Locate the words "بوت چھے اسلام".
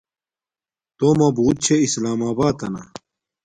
1.35-2.19